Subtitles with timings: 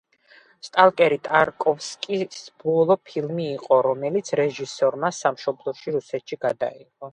[0.67, 7.07] სტალკერი ტარკოვსკის ბოლო ფილმი იყო, რომელიც რეჟისორმა სამშობლოში, რუსეთში გადაიღო.